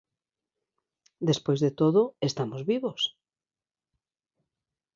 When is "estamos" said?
2.29-2.61